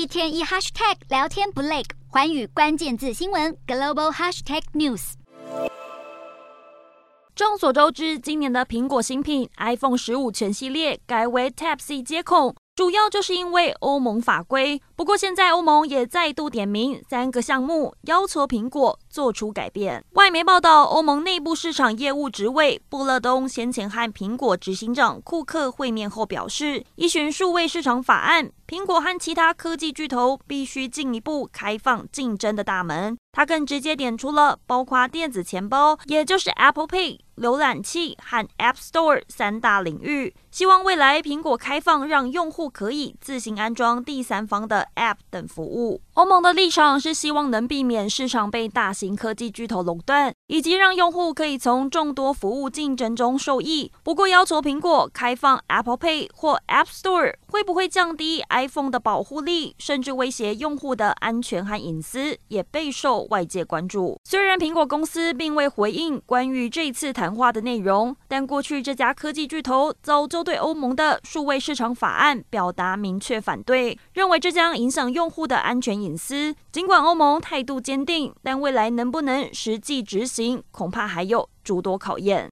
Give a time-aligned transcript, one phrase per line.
[0.00, 5.12] 一天一 hashtag 聊天不累，环宇关键字新闻 global hashtag news。
[7.34, 12.54] 众所周知，今年的苹果新品 iPhone 十五全系列改为 Type C 接控。
[12.74, 20.04] 主要就是因为欧盟法规，不过现在欧盟也再度点名三个项目，要求苹果做出改变。
[20.12, 33.18] 外媒报道，欧盟内部市场业务职位布勒东先前和苹果执行长库克会面后表示，依循数位市场法案，苹果和其他科技巨头必须进一步开放竞争的大门。
[33.32, 37.18] 他更直接点出了包括电子钱包，也就是 Apple Pay。
[37.36, 46.02] 浏览器和 App Store 三大领域，希望未来苹果开放让用户可以自行安装第三方的 App 等服务。
[46.14, 53.90] 欧盟的立场是希望能避免市场被大型科技巨头垄断，以及让用户可以从众多服务竞争中受益。
[54.02, 64.18] 不过，要求苹果开放 Apple Pay 或 App Store，会不会降低 iPhone 的保护力，甚至威胁用户的安全和隐私，也备受外界关注。
[64.24, 76.10] 虽然苹果公司并未回应关于这次谈话的内容，但过去这家科技巨头早就对欧盟的数位市场法案表达明确反对，认为这将影响用户的安全隐。
[76.10, 82.48] 隐私，尽管欧盟态度坚定，但未来能不能实际执行，恐怕还有诸多考验。